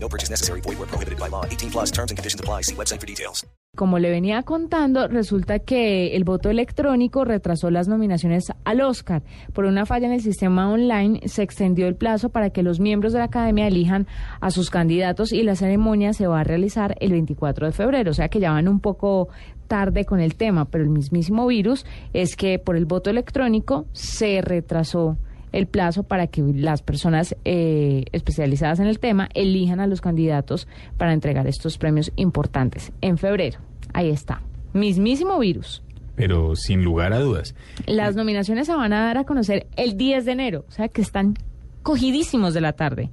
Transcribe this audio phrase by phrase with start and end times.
[0.00, 0.60] No purchase necessary.
[0.62, 1.44] Void where prohibited by law.
[1.44, 2.62] 18 plus terms and conditions apply.
[2.62, 3.46] See website for details.
[3.76, 9.22] Como le venía contando, resulta que el voto electrónico retrasó las nominaciones al Oscar.
[9.52, 13.12] Por una falla en el sistema online, se extendió el plazo para que los miembros
[13.12, 14.08] de la academia elijan
[14.40, 18.10] a sus candidatos y la ceremonia se va a realizar el 24 de febrero.
[18.10, 19.28] O sea que ya van un poco
[19.68, 24.40] tarde con el tema, pero el mismísimo virus es que por el voto electrónico se
[24.40, 25.18] retrasó
[25.52, 30.68] el plazo para que las personas eh, especializadas en el tema elijan a los candidatos
[30.96, 33.58] para entregar estos premios importantes en febrero.
[33.92, 34.42] Ahí está,
[34.72, 35.82] mismísimo virus.
[36.14, 37.54] Pero sin lugar a dudas.
[37.86, 41.00] Las nominaciones se van a dar a conocer el 10 de enero, o sea que
[41.00, 41.34] están
[41.82, 43.10] cogidísimos de la tarde.